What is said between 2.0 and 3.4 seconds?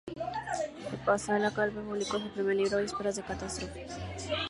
su primer libro "Vísperas de